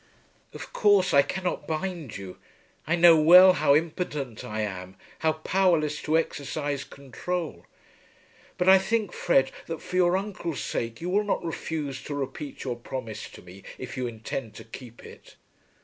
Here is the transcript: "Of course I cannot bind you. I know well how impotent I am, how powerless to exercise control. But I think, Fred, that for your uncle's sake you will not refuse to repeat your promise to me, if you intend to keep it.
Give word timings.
"Of 0.51 0.73
course 0.73 1.13
I 1.13 1.21
cannot 1.21 1.67
bind 1.67 2.17
you. 2.17 2.39
I 2.87 2.95
know 2.95 3.21
well 3.21 3.53
how 3.53 3.75
impotent 3.75 4.43
I 4.43 4.61
am, 4.61 4.95
how 5.19 5.33
powerless 5.33 6.01
to 6.01 6.17
exercise 6.17 6.83
control. 6.83 7.67
But 8.57 8.67
I 8.67 8.79
think, 8.79 9.13
Fred, 9.13 9.51
that 9.67 9.79
for 9.79 9.97
your 9.97 10.17
uncle's 10.17 10.61
sake 10.63 11.01
you 11.01 11.11
will 11.11 11.23
not 11.23 11.45
refuse 11.45 12.01
to 12.05 12.15
repeat 12.15 12.63
your 12.63 12.77
promise 12.77 13.29
to 13.29 13.43
me, 13.43 13.61
if 13.77 13.95
you 13.95 14.07
intend 14.07 14.55
to 14.55 14.63
keep 14.63 15.05
it. 15.05 15.35